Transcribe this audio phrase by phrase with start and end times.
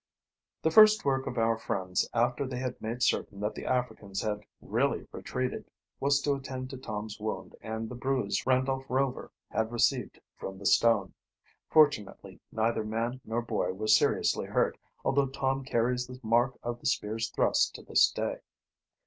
[0.63, 4.41] The first work of our friends after they had made certain that the Africans had
[4.59, 10.19] really retreated, was to attend to Tom's wound and the bruise Randolph Rover had received
[10.39, 11.13] from the stone.
[11.69, 14.75] Fortunately neither man nor boy was seriously hurt,
[15.05, 18.39] although Tom carries the mark of the spear's thrust to this day.